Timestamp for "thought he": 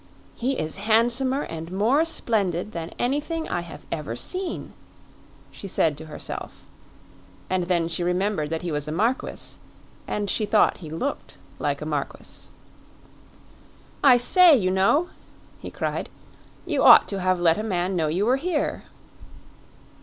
10.47-10.89